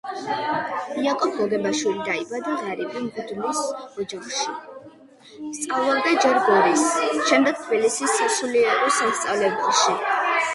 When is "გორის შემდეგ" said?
6.49-7.63